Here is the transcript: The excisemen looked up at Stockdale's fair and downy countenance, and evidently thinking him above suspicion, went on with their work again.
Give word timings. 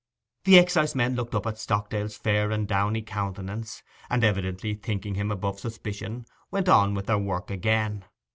The 0.45 0.57
excisemen 0.57 1.13
looked 1.15 1.35
up 1.35 1.45
at 1.45 1.59
Stockdale's 1.59 2.17
fair 2.17 2.49
and 2.49 2.67
downy 2.67 3.03
countenance, 3.03 3.83
and 4.09 4.23
evidently 4.23 4.73
thinking 4.73 5.13
him 5.13 5.29
above 5.29 5.59
suspicion, 5.59 6.25
went 6.49 6.67
on 6.67 6.95
with 6.95 7.05
their 7.05 7.19
work 7.19 7.51
again. 7.51 8.05